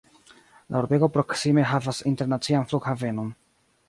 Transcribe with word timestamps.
La 0.75 0.79
urbego 0.83 1.09
proksime 1.17 1.65
havas 1.73 1.99
internacian 2.13 2.65
flughavenon. 2.73 3.29